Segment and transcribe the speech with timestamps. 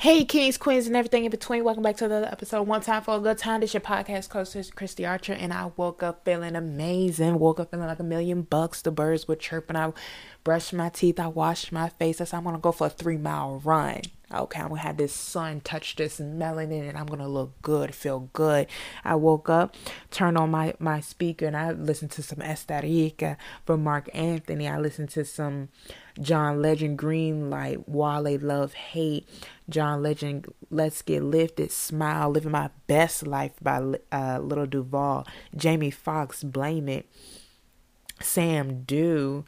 [0.00, 1.64] Hey, kings, queens, and everything in between.
[1.64, 2.68] Welcome back to another episode.
[2.68, 3.62] One time for a good time.
[3.62, 7.40] This your podcast host, Kristy Archer, and I woke up feeling amazing.
[7.40, 8.80] Woke up feeling like a million bucks.
[8.80, 9.74] The birds were chirping.
[9.74, 9.92] I
[10.44, 11.18] brushed my teeth.
[11.18, 12.20] I washed my face.
[12.20, 14.02] I said I'm gonna go for a three mile run.
[14.32, 18.28] Okay, I'm gonna have this sun touch this melanin, and I'm gonna look good, feel
[18.32, 18.66] good.
[19.04, 19.74] I woke up,
[20.10, 24.68] turned on my my speaker, and I listened to some Esta Rica from Marc Anthony.
[24.68, 25.70] I listened to some
[26.20, 29.26] John Legend, Green Light, Wale, Love, Hate.
[29.68, 35.90] John Legend, Let's Get Lifted, Smile, Living My Best Life by uh, Lil Duval, Jamie
[35.90, 37.06] Foxx, Blame It,
[38.20, 39.44] Sam Do.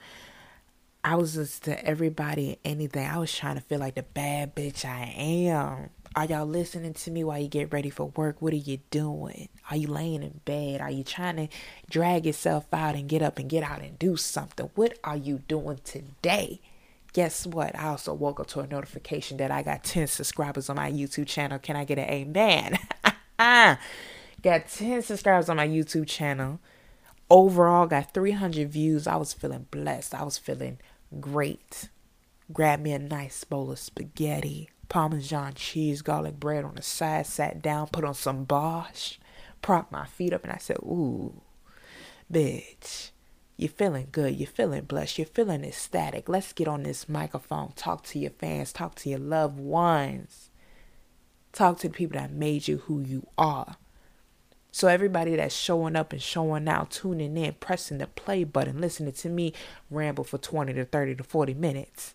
[1.02, 3.06] I was just to everybody anything.
[3.06, 5.90] I was trying to feel like the bad bitch I am.
[6.16, 8.42] Are y'all listening to me while you get ready for work?
[8.42, 9.48] What are you doing?
[9.70, 10.80] Are you laying in bed?
[10.80, 11.48] Are you trying to
[11.88, 14.70] drag yourself out and get up and get out and do something?
[14.74, 16.60] What are you doing today?
[17.12, 17.76] guess what?
[17.76, 21.26] I also woke up to a notification that I got 10 subscribers on my YouTube
[21.26, 21.58] channel.
[21.58, 22.78] Can I get an amen?
[24.42, 26.60] got 10 subscribers on my YouTube channel.
[27.30, 29.06] Overall, got 300 views.
[29.06, 30.14] I was feeling blessed.
[30.14, 30.78] I was feeling
[31.20, 31.88] great.
[32.52, 37.62] Grabbed me a nice bowl of spaghetti, Parmesan cheese, garlic bread on the side, sat
[37.62, 39.18] down, put on some Bosch,
[39.62, 41.40] propped my feet up, and I said, Ooh,
[42.32, 43.10] bitch
[43.60, 44.36] you're feeling good.
[44.36, 45.18] You're feeling blessed.
[45.18, 46.30] You're feeling ecstatic.
[46.30, 47.72] Let's get on this microphone.
[47.76, 48.72] Talk to your fans.
[48.72, 50.48] Talk to your loved ones.
[51.52, 53.76] Talk to the people that made you who you are.
[54.72, 59.12] So everybody that's showing up and showing out, tuning in, pressing the play button, listening
[59.12, 59.52] to me
[59.90, 62.14] ramble for 20 to 30 to 40 minutes.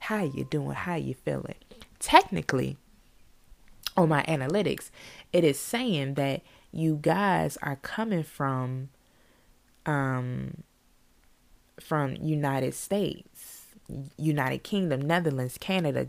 [0.00, 0.72] How you doing?
[0.72, 1.56] How you feeling?
[1.98, 2.76] Technically,
[3.96, 4.90] on my analytics,
[5.32, 8.88] it is saying that you guys are coming from
[9.84, 10.62] um,
[11.80, 13.66] from United States,
[14.16, 16.06] United Kingdom, Netherlands, Canada,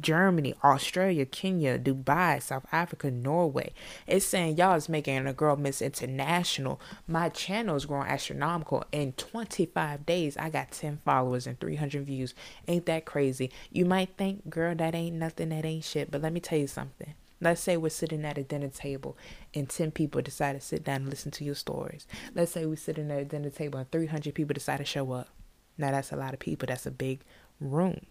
[0.00, 3.72] Germany, Australia, Kenya, Dubai, South Africa, Norway.
[4.06, 6.80] It's saying y'all is making a girl miss international.
[7.06, 8.84] My channel is growing astronomical.
[8.92, 12.34] In 25 days, I got 10 followers and 300 views.
[12.66, 13.50] Ain't that crazy?
[13.70, 16.10] You might think, girl, that ain't nothing, that ain't shit.
[16.10, 17.14] But let me tell you something.
[17.40, 19.16] Let's say we're sitting at a dinner table
[19.52, 22.06] and 10 people decide to sit down and listen to your stories.
[22.36, 25.28] Let's say we're sitting at a dinner table and 300 people decide to show up.
[25.76, 26.68] Now, that's a lot of people.
[26.68, 27.20] That's a big
[27.60, 28.06] room.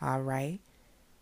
[0.00, 0.60] All right?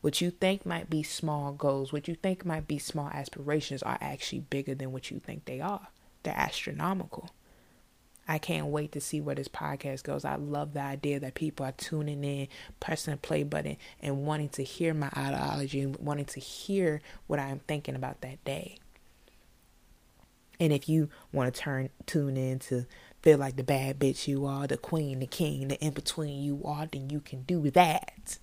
[0.03, 3.99] What you think might be small goals, what you think might be small aspirations, are
[4.01, 5.89] actually bigger than what you think they are.
[6.25, 7.31] They're astronomical.
[8.27, 10.25] I can't wait to see where this podcast goes.
[10.25, 12.49] I love the idea that people are tuning in,
[12.81, 17.39] pressing the play button, and wanting to hear my ideology and wanting to hear what
[17.39, 18.79] I am thinking about that day.
[20.59, 22.87] And if you want to turn tune in to
[23.23, 26.61] feel like the bad bitch you are, the queen, the king, the in between you
[26.65, 28.39] are, then you can do that.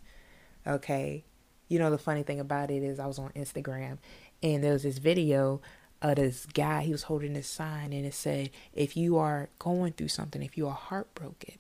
[0.66, 1.26] Okay.
[1.70, 4.00] You know the funny thing about it is I was on Instagram
[4.44, 5.62] and there was this video
[6.02, 6.82] of this guy.
[6.82, 10.58] He was holding this sign and it said, If you are going through something, if
[10.58, 11.60] you are heartbroken,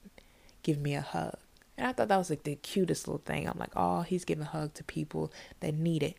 [0.64, 1.38] give me a hug.
[1.80, 3.48] And I thought that was like the cutest little thing.
[3.48, 5.32] I'm like, oh, he's giving a hug to people
[5.62, 6.16] that need it.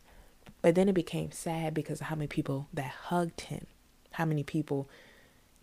[0.63, 3.67] But then it became sad because of how many people that hugged him,
[4.13, 4.89] how many people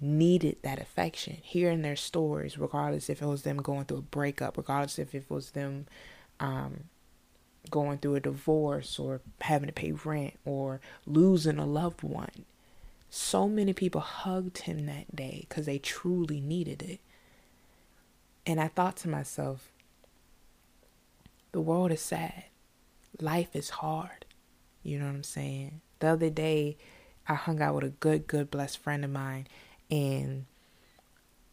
[0.00, 4.56] needed that affection, hearing their stories, regardless if it was them going through a breakup,
[4.56, 5.86] regardless if it was them
[6.38, 6.84] um,
[7.68, 12.44] going through a divorce or having to pay rent or losing a loved one.
[13.10, 17.00] So many people hugged him that day because they truly needed it.
[18.46, 19.70] And I thought to myself,
[21.52, 22.44] the world is sad.
[23.20, 24.24] Life is hard.
[24.82, 25.80] You know what I'm saying?
[25.98, 26.76] The other day,
[27.26, 29.46] I hung out with a good, good, blessed friend of mine,
[29.90, 30.46] and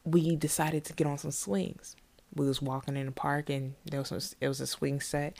[0.04, 1.96] we decided to get on some swings.
[2.34, 5.36] We was walking in the park, and there was some, it was a swing set,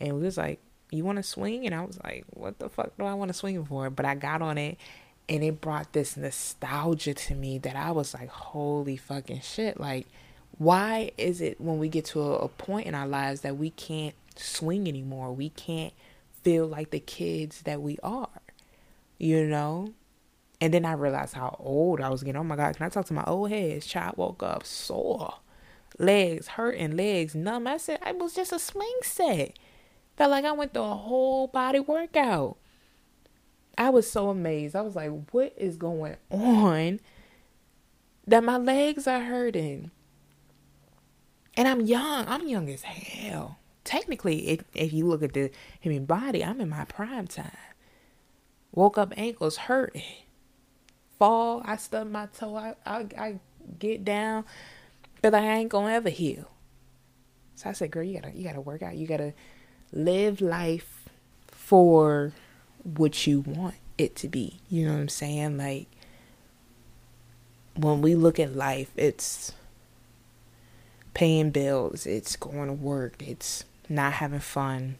[0.00, 0.60] and we was like,
[0.90, 3.34] "You want to swing?" And I was like, "What the fuck do I want to
[3.34, 4.78] swing for?" But I got on it,
[5.28, 10.06] and it brought this nostalgia to me that I was like, "Holy fucking shit!" Like,
[10.56, 13.70] why is it when we get to a, a point in our lives that we
[13.70, 15.32] can't swing anymore?
[15.32, 15.92] We can't
[16.42, 18.28] feel like the kids that we are,
[19.18, 19.92] you know?
[20.60, 22.40] And then I realized how old I was getting.
[22.40, 23.82] Oh my God, can I talk to my old head?
[23.82, 25.34] Child woke up sore,
[25.98, 27.66] legs hurting, legs numb.
[27.66, 29.56] I said, I was just a swing set.
[30.18, 32.56] Felt like I went through a whole body workout.
[33.78, 34.74] I was so amazed.
[34.74, 36.98] I was like, what is going on
[38.26, 39.92] that my legs are hurting?
[41.56, 42.26] And I'm young.
[42.26, 43.58] I'm young as hell.
[43.84, 47.52] Technically, if, if you look at the human body, I'm in my prime time.
[48.72, 50.02] Woke up ankles hurting.
[51.16, 52.56] Fall, I stub my toe.
[52.56, 53.40] I, I, I
[53.78, 54.44] get down,
[55.22, 56.50] but I ain't gonna ever heal.
[57.54, 58.96] So I said, girl, you gotta you gotta work out.
[58.96, 59.32] You gotta
[59.92, 61.08] live life
[61.46, 62.32] for
[62.82, 64.60] what you want it to be.
[64.68, 65.58] You know what I'm saying?
[65.58, 65.86] Like
[67.76, 69.52] when we look at life, it's
[71.14, 74.96] paying bills, it's going to work, it's not having fun.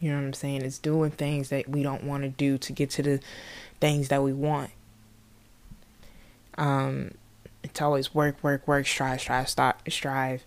[0.00, 0.62] You know what I'm saying?
[0.62, 3.20] It's doing things that we don't want to do to get to the
[3.80, 4.70] things that we want.
[6.58, 7.12] Um,
[7.62, 10.44] it's always work, work, work, strive, strive, strive, strive.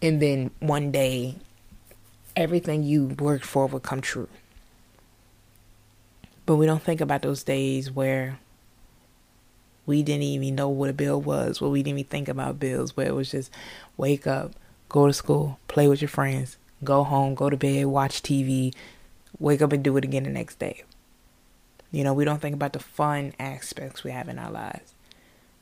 [0.00, 1.36] And then one day,
[2.36, 4.28] everything you worked for will come true.
[6.46, 8.38] But we don't think about those days where
[9.86, 12.96] we didn't even know what a bill was, where we didn't even think about bills,
[12.96, 13.50] where it was just
[13.96, 14.52] wake up,
[14.88, 18.74] go to school, play with your friends, go home, go to bed, watch TV,
[19.38, 20.84] wake up and do it again the next day.
[21.90, 24.94] You know, we don't think about the fun aspects we have in our lives.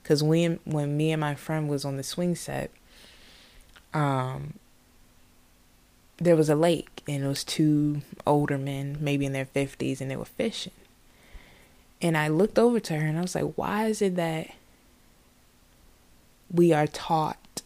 [0.02, 2.70] Cause when when me and my friend was on the swing set,
[3.96, 4.52] um,
[6.18, 10.10] there was a lake and it was two older men, maybe in their fifties, and
[10.10, 10.72] they were fishing.
[12.02, 14.48] And I looked over to her and I was like, why is it that
[16.52, 17.62] we are taught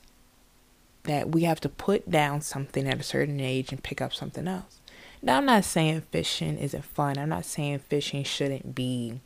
[1.03, 4.47] that we have to put down something at a certain age and pick up something
[4.47, 4.79] else?
[5.21, 7.19] Now, I'm not saying fishing isn't fun.
[7.19, 9.21] I'm not saying fishing shouldn't be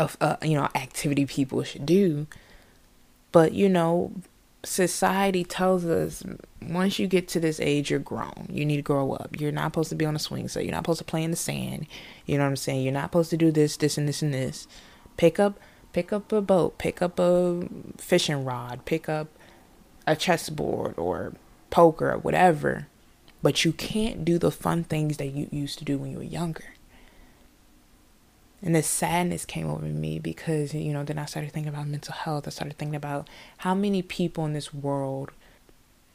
[0.00, 2.26] a, a you know activity people should do.
[3.30, 4.12] But you know,
[4.64, 6.22] society tells us
[6.62, 8.46] once you get to this age, you're grown.
[8.50, 9.40] You need to grow up.
[9.40, 10.64] You're not supposed to be on a swing set.
[10.64, 11.86] You're not supposed to play in the sand.
[12.26, 12.82] You know what I'm saying?
[12.82, 14.66] You're not supposed to do this, this, and this, and this.
[15.16, 15.58] Pick up,
[15.92, 16.78] pick up a boat.
[16.78, 17.68] Pick up a
[17.98, 18.84] fishing rod.
[18.84, 19.28] Pick up
[20.06, 21.34] a chessboard or
[21.70, 22.86] poker or whatever.
[23.42, 26.22] But you can't do the fun things that you used to do when you were
[26.22, 26.74] younger.
[28.62, 32.14] And the sadness came over me because, you know, then I started thinking about mental
[32.14, 32.46] health.
[32.46, 33.28] I started thinking about
[33.58, 35.32] how many people in this world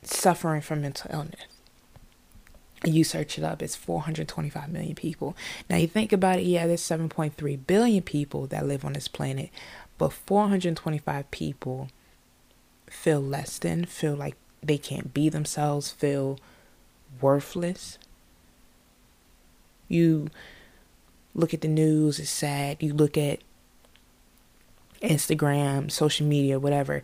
[0.01, 1.41] suffering from mental illness.
[2.85, 5.35] You search it up, it's 425 million people.
[5.69, 9.49] Now you think about it, yeah, there's 7.3 billion people that live on this planet,
[9.97, 11.89] but 425 people
[12.87, 16.39] feel less than, feel like they can't be themselves, feel
[17.19, 17.97] worthless.
[19.87, 20.29] You
[21.37, 22.77] look at the news, it's sad.
[22.81, 23.39] You look at
[25.01, 27.03] Instagram, social media, whatever.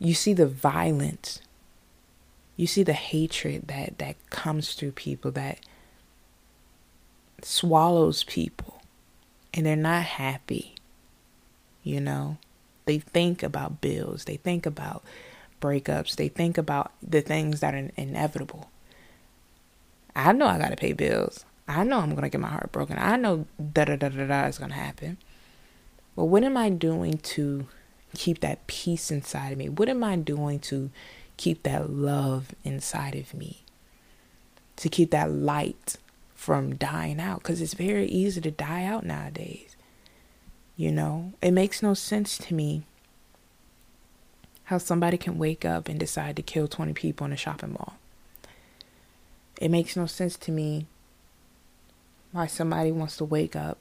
[0.00, 1.40] You see the violence.
[2.56, 5.60] You see the hatred that that comes through people that
[7.42, 8.82] swallows people
[9.52, 10.74] and they're not happy.
[11.82, 12.38] You know,
[12.84, 15.02] they think about bills, they think about
[15.60, 18.70] breakups, they think about the things that are inevitable.
[20.14, 21.44] I know I got to pay bills.
[21.68, 22.98] I know I'm to get my heart broken.
[22.98, 25.18] I know da da da da da is to happen.
[26.16, 27.66] But what am I doing to
[28.14, 29.68] keep that peace inside of me?
[29.68, 30.90] What am I doing to
[31.36, 33.62] keep that love inside of me?
[34.76, 35.96] To keep that light
[36.34, 37.38] from dying out?
[37.38, 39.76] Because it's very easy to die out nowadays.
[40.76, 42.82] You know, it makes no sense to me
[44.64, 47.94] how somebody can wake up and decide to kill 20 people in a shopping mall.
[49.60, 50.86] It makes no sense to me
[52.32, 53.78] why somebody wants to wake up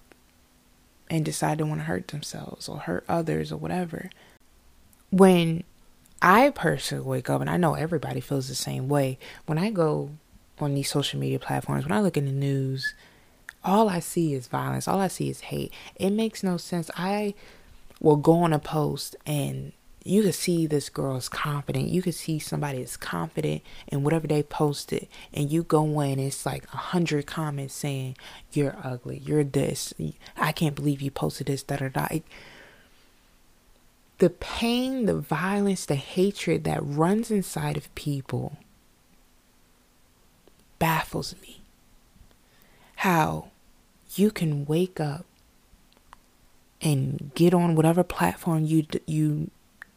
[1.10, 4.10] and decide to want to hurt themselves or hurt others or whatever.
[5.10, 5.64] When
[6.22, 10.12] I personally wake up, and I know everybody feels the same way, when I go
[10.60, 12.94] on these social media platforms, when I look in the news,
[13.64, 14.88] all I see is violence.
[14.88, 15.74] All I see is hate.
[15.96, 16.90] It makes no sense.
[16.96, 17.34] I
[18.00, 21.90] will go on a post and you could see this girl is confident.
[21.90, 26.46] You could see somebody is confident in whatever they posted, and you go in, it's
[26.46, 28.18] like a hundred comments saying
[28.52, 29.94] you're ugly, you're this,
[30.36, 32.08] I can't believe you posted this, da da da.
[34.18, 38.58] The pain, the violence, the hatred that runs inside of people
[40.78, 41.62] baffles me.
[42.98, 43.50] How
[44.16, 45.26] you can wake up
[46.82, 49.50] and get on whatever platform you you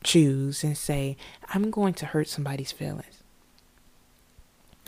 [0.04, 1.16] choose and say,
[1.48, 3.22] I'm going to hurt somebody's feelings.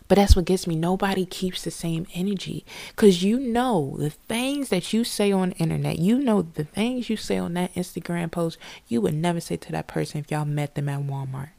[0.08, 0.76] But that's what gets me.
[0.76, 2.64] Nobody keeps the same energy.
[2.90, 7.10] Because you know the things that you say on the internet, you know the things
[7.10, 8.56] you say on that Instagram post,
[8.86, 11.50] you would never say to that person if y'all met them at Walmart.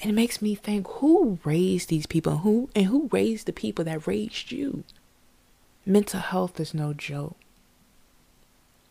[0.00, 3.84] And it makes me think who raised these people who and who raised the people
[3.84, 4.84] that raised you?
[5.86, 7.36] Mental health is no joke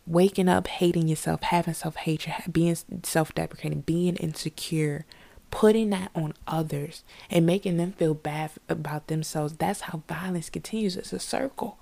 [0.05, 5.05] waking up hating yourself, having self hatred, being self deprecating, being insecure,
[5.51, 10.95] putting that on others and making them feel bad about themselves, that's how violence continues.
[10.95, 11.77] It's a circle.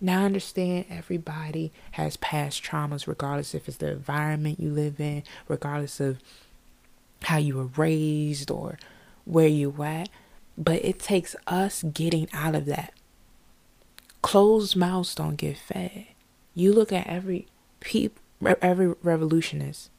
[0.00, 5.22] Now, I understand everybody has past traumas, regardless if it's the environment you live in,
[5.48, 6.18] regardless of
[7.22, 8.78] how you were raised or
[9.24, 10.08] where you at.
[10.58, 12.92] But it takes us getting out of that.
[14.22, 16.06] Closed mouths don't get fed.
[16.54, 17.46] You look at every
[17.80, 18.18] peop,
[18.62, 19.90] every revolutionist.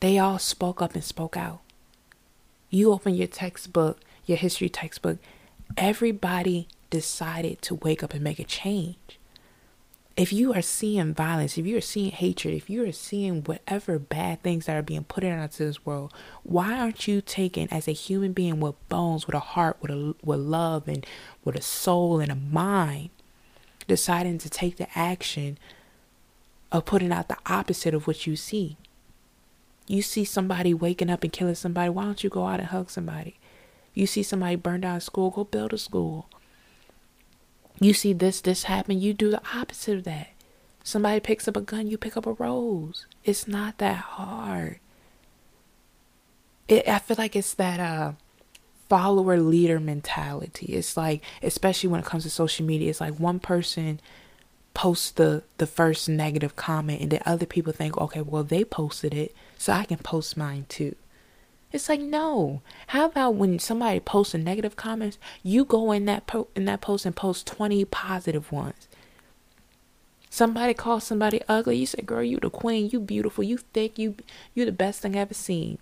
[0.00, 1.60] They all spoke up and spoke out.
[2.68, 5.18] You open your textbook, your history textbook,
[5.76, 9.18] everybody decided to wake up and make a change.
[10.16, 13.98] If you are seeing violence, if you are seeing hatred, if you are seeing whatever
[13.98, 17.92] bad things that are being put into this world, why aren't you taking as a
[17.92, 21.04] human being with bones, with a heart, with a with love and
[21.44, 23.10] with a soul and a mind,
[23.86, 25.58] deciding to take the action
[26.72, 28.76] of putting out the opposite of what you see?
[29.86, 32.90] You see somebody waking up and killing somebody, why don't you go out and hug
[32.90, 33.38] somebody?
[33.94, 36.28] You see somebody burned down a school, go build a school.
[37.80, 40.30] You see this, this happen, you do the opposite of that.
[40.82, 43.06] Somebody picks up a gun, you pick up a rose.
[43.24, 44.78] It's not that hard.
[46.68, 48.12] It, I feel like it's that uh,
[48.88, 50.66] follower leader mentality.
[50.66, 54.00] It's like, especially when it comes to social media, it's like one person
[54.74, 59.14] posts the the first negative comment, and then other people think, okay, well they posted
[59.14, 60.94] it, so I can post mine too.
[61.72, 62.62] It's like no.
[62.88, 66.80] How about when somebody posts a negative comment, you go in that po- in that
[66.80, 68.88] post and post twenty positive ones.
[70.30, 72.90] Somebody calls somebody ugly, you say, "Girl, you the queen.
[72.92, 73.42] You beautiful.
[73.42, 73.98] You thick.
[73.98, 74.16] You
[74.54, 75.78] you the best thing I ever seen."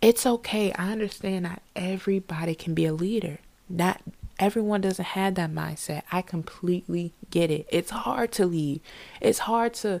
[0.00, 0.72] It's okay.
[0.72, 3.38] I understand that everybody can be a leader.
[3.68, 4.00] Not
[4.38, 6.02] everyone doesn't have that mindset.
[6.12, 7.66] I completely get it.
[7.70, 8.80] It's hard to lead.
[9.20, 10.00] It's hard to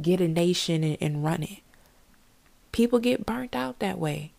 [0.00, 1.58] get a nation and, and run it.
[2.72, 4.32] People get burnt out that way.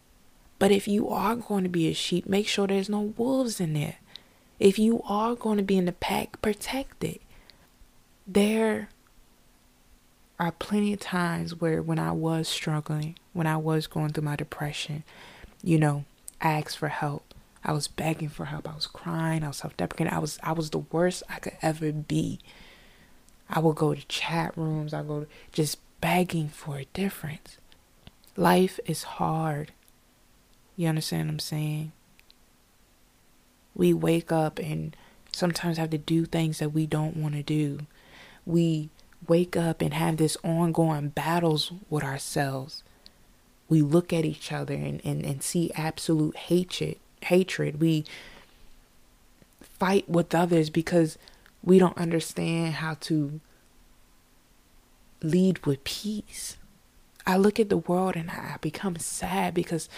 [0.58, 3.74] But if you are going to be a sheep, make sure there's no wolves in
[3.74, 3.98] there.
[4.60, 7.22] If you are going to be in the pack, protect it.
[8.27, 8.89] There
[10.38, 14.36] are plenty of times where when I was struggling, when I was going through my
[14.36, 15.05] depression,
[15.63, 16.03] you know,
[16.41, 17.34] I asked for help.
[17.63, 18.67] I was begging for help.
[18.67, 19.46] I was crying.
[19.46, 20.12] I was self-deprecating.
[20.12, 22.41] I was I was the worst I could ever be.
[23.50, 24.93] I would go to chat rooms.
[24.93, 27.60] I go to just begging for a difference.
[28.36, 29.72] Life is hard.
[30.75, 31.93] You understand what I'm saying?
[33.74, 34.98] We wake up and
[35.31, 37.88] sometimes have to do things that we don't want to do.
[38.46, 38.89] We
[39.25, 42.84] wake up and have this ongoing battles with ourselves.
[43.69, 47.79] We look at each other and, and, and see absolute hatred hatred.
[47.79, 48.05] We
[49.61, 51.17] fight with others because
[51.63, 53.39] we don't understand how to
[55.21, 56.57] lead with peace.
[57.25, 59.89] I look at the world and I become sad because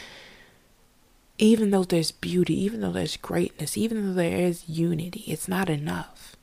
[1.37, 5.69] even though there's beauty, even though there's greatness, even though there is unity, it's not
[5.69, 6.35] enough.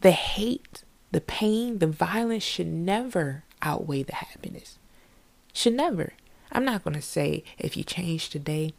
[0.00, 4.78] The hate, the pain, the violence should never outweigh the happiness.
[5.52, 6.12] Should never.
[6.52, 8.74] I'm not going to say if you change today,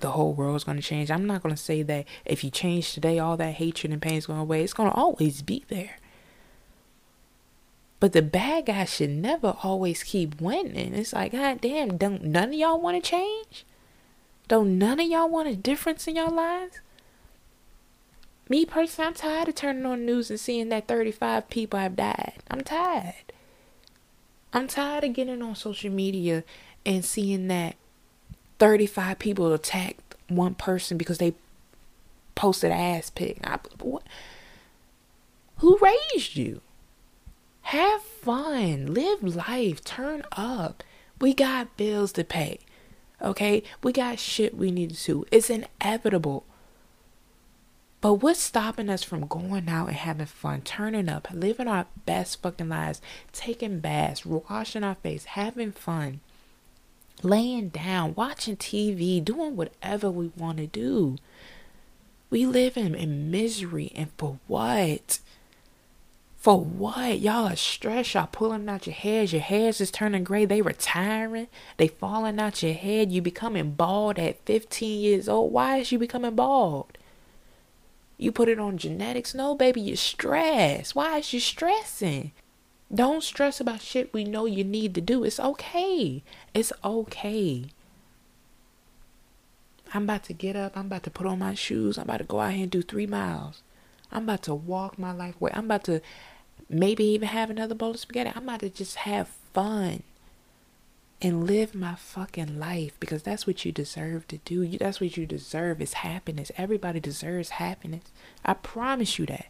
[0.00, 1.10] the whole world's going to change.
[1.10, 4.14] I'm not going to say that if you change today, all that hatred and pain
[4.14, 4.62] is going away.
[4.62, 5.96] It's going to always be there.
[8.00, 10.94] But the bad guy should never always keep winning.
[10.94, 13.64] It's like, God damn, don't none of y'all want to change?
[14.46, 16.80] Don't none of y'all want a difference in your lives?
[18.48, 21.96] Me personally, I'm tired of turning on the news and seeing that 35 people have
[21.96, 22.34] died.
[22.50, 23.27] I'm tired.
[24.52, 26.44] I'm tired of getting on social media
[26.86, 27.76] and seeing that
[28.58, 31.34] 35 people attacked one person because they
[32.34, 33.38] posted an ass pic.
[33.44, 34.02] I, what?
[35.58, 36.60] Who raised you?
[37.62, 38.94] Have fun.
[38.94, 39.84] Live life.
[39.84, 40.82] Turn up.
[41.20, 42.60] We got bills to pay.
[43.20, 43.62] Okay?
[43.82, 45.26] We got shit we need to.
[45.30, 46.44] It's inevitable.
[48.00, 52.40] But what's stopping us from going out and having fun, turning up, living our best
[52.40, 53.00] fucking lives,
[53.32, 56.20] taking baths, washing our face, having fun,
[57.24, 61.16] laying down, watching TV, doing whatever we want to do?
[62.30, 65.18] We live in, in misery, and for what?
[66.36, 67.18] For what?
[67.18, 68.14] Y'all are stressed.
[68.14, 69.32] Y'all pulling out your hairs.
[69.32, 70.44] Your hairs is turning gray.
[70.44, 71.48] They retiring.
[71.78, 73.10] They falling out your head.
[73.10, 75.52] You becoming bald at 15 years old.
[75.52, 76.97] Why is you becoming bald?
[78.18, 79.32] You put it on genetics?
[79.32, 80.96] No, baby, you're stressed.
[80.96, 82.32] Why is you stressing?
[82.92, 85.22] Don't stress about shit we know you need to do.
[85.22, 86.24] It's okay.
[86.52, 87.66] It's okay.
[89.94, 90.76] I'm about to get up.
[90.76, 91.96] I'm about to put on my shoes.
[91.96, 93.62] I'm about to go out here and do three miles.
[94.10, 95.52] I'm about to walk my life away.
[95.54, 96.00] I'm about to
[96.68, 98.32] maybe even have another bowl of spaghetti.
[98.34, 100.02] I'm about to just have fun
[101.20, 104.62] and live my fucking life because that's what you deserve to do.
[104.62, 106.52] You, that's what you deserve is happiness.
[106.56, 108.04] Everybody deserves happiness.
[108.44, 109.46] I promise you that.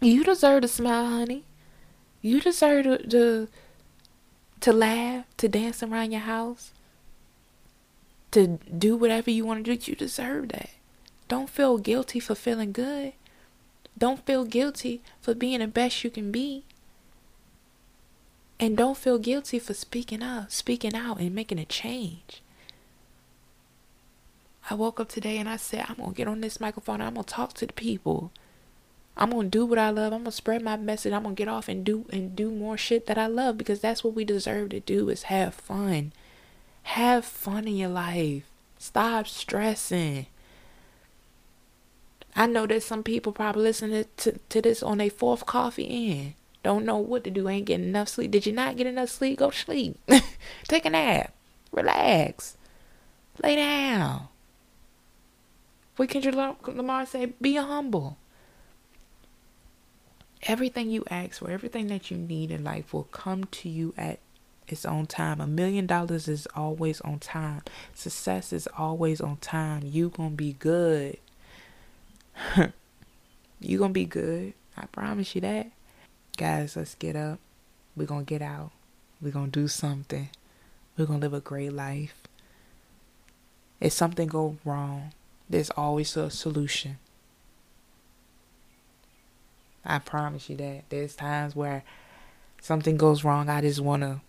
[0.00, 1.44] You deserve to smile, honey.
[2.20, 3.48] You deserve to, to,
[4.60, 6.72] to laugh, to dance around your house
[8.36, 9.90] to do whatever you want to do.
[9.90, 10.68] You deserve that.
[11.26, 13.14] Don't feel guilty for feeling good.
[13.96, 16.64] Don't feel guilty for being the best you can be.
[18.58, 22.42] And don't feel guilty for speaking up, speaking out, and making a change.
[24.70, 27.00] I woke up today and I said, I'm going to get on this microphone.
[27.00, 28.32] I'm going to talk to the people.
[29.16, 30.12] I'm going to do what I love.
[30.12, 31.12] I'm going to spread my message.
[31.12, 33.80] I'm going to get off and do and do more shit that I love because
[33.80, 36.12] that's what we deserve to do is have fun.
[36.82, 38.44] Have fun in your life.
[38.78, 40.26] Stop stressing.
[42.34, 46.34] I know that some people probably listening to, to this on their fourth coffee in.
[46.66, 48.32] Don't know what to do, ain't getting enough sleep.
[48.32, 49.38] Did you not get enough sleep?
[49.38, 50.00] Go sleep.
[50.66, 51.32] Take a nap.
[51.70, 52.56] Relax.
[53.40, 54.26] Lay down.
[55.94, 57.26] What Kendrick Lamar say?
[57.40, 58.18] Be humble.
[60.42, 64.18] Everything you ask for, everything that you need in life will come to you at
[64.66, 65.40] its own time.
[65.40, 67.62] A million dollars is always on time.
[67.94, 69.82] Success is always on time.
[69.84, 71.18] You gonna be good.
[73.60, 74.54] you gonna be good.
[74.76, 75.70] I promise you that.
[76.36, 77.38] Guys, let's get up.
[77.96, 78.70] We're gonna get out.
[79.22, 80.28] We're gonna do something.
[80.96, 82.14] We're gonna live a great life.
[83.80, 85.12] If something go wrong,
[85.48, 86.98] there's always a solution.
[89.82, 90.82] I promise you that.
[90.90, 91.84] There's times where
[92.60, 94.20] something goes wrong, I just want to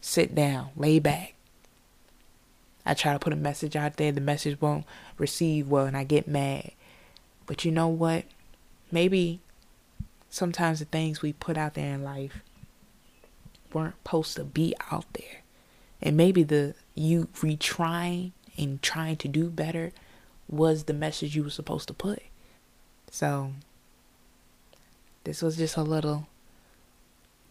[0.00, 1.34] sit down, lay back.
[2.84, 4.86] I try to put a message out there, the message won't
[5.18, 6.72] receive well, and I get mad.
[7.46, 8.24] But you know what?
[8.90, 9.40] Maybe
[10.36, 12.42] sometimes the things we put out there in life
[13.72, 15.42] weren't supposed to be out there.
[16.02, 19.92] And maybe the you retrying and trying to do better
[20.48, 22.22] was the message you were supposed to put.
[23.10, 23.52] So
[25.24, 26.28] this was just a little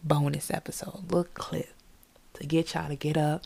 [0.02, 1.70] bonus episode, little clip
[2.34, 3.44] to get y'all to get up.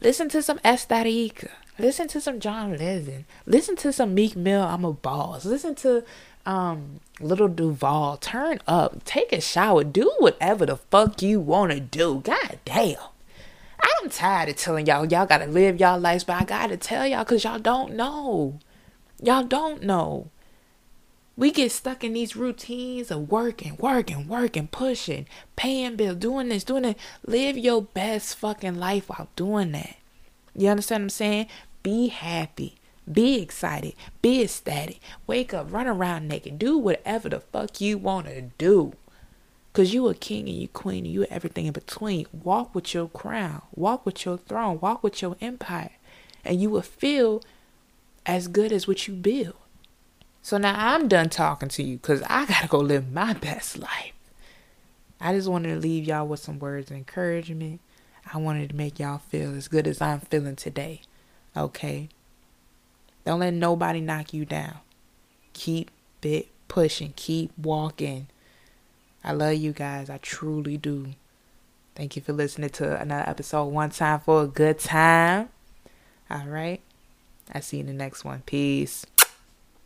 [0.00, 1.48] Listen to some Estherika.
[1.78, 3.24] Listen to some John Legend.
[3.46, 5.46] Listen to some Meek Mill, I'm a boss.
[5.46, 6.04] Listen to
[6.46, 8.16] um Lil Duval.
[8.18, 9.04] Turn up.
[9.04, 9.84] Take a shower.
[9.84, 12.20] Do whatever the fuck you wanna do.
[12.24, 12.96] God damn.
[14.02, 17.24] I'm tired of telling y'all y'all gotta live y'all lives, but I gotta tell y'all
[17.24, 18.58] cause y'all don't know.
[19.20, 20.28] Y'all don't know.
[21.36, 25.26] We get stuck in these routines of working, working, working, pushing,
[25.56, 26.98] paying bills, doing this, doing that.
[27.26, 29.96] Live your best fucking life while doing that.
[30.54, 31.46] You understand what I'm saying?
[31.82, 32.74] Be happy.
[33.10, 33.94] Be excited.
[34.20, 35.00] Be ecstatic.
[35.26, 36.58] Wake up, run around naked.
[36.58, 38.94] Do whatever the fuck you want to do.
[39.72, 42.26] Because you a king and you queen and you everything in between.
[42.32, 43.62] Walk with your crown.
[43.74, 44.78] Walk with your throne.
[44.80, 45.92] Walk with your empire.
[46.44, 47.42] And you will feel
[48.26, 49.54] as good as what you build.
[50.42, 53.78] So now I'm done talking to you because I got to go live my best
[53.78, 54.12] life.
[55.20, 57.80] I just wanted to leave y'all with some words of encouragement.
[58.32, 61.00] I wanted to make y'all feel as good as I'm feeling today.
[61.56, 62.08] Okay?
[63.24, 64.78] Don't let nobody knock you down.
[65.52, 65.90] Keep
[66.22, 67.12] it pushing.
[67.16, 68.28] Keep walking.
[69.22, 70.10] I love you guys.
[70.10, 71.08] I truly do.
[71.94, 73.66] Thank you for listening to another episode.
[73.66, 75.50] One time for a good time.
[76.30, 76.80] All right.
[77.52, 78.42] I see you in the next one.
[78.46, 79.04] Peace.